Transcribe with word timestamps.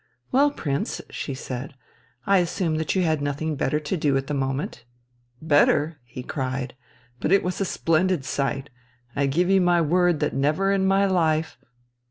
"Well, 0.31 0.49
Prince," 0.49 0.99
she 1.11 1.35
said, 1.35 1.75
"I 2.25 2.39
assume 2.39 2.77
that 2.77 2.95
you 2.95 3.03
had 3.03 3.21
nothing 3.21 3.55
better 3.55 3.79
to 3.81 3.95
do 3.95 4.17
at 4.17 4.25
the 4.25 4.33
moment." 4.33 4.83
"Better?" 5.43 5.99
he 6.05 6.23
cried. 6.23 6.73
"But 7.19 7.31
it 7.31 7.43
was 7.43 7.61
a 7.61 7.65
splendid 7.65 8.25
sight. 8.25 8.71
I 9.15 9.27
give 9.27 9.47
you 9.51 9.61
my 9.61 9.79
word 9.79 10.19
that 10.19 10.33
never 10.33 10.71
in 10.71 10.87
my 10.87 11.05
life 11.05 11.55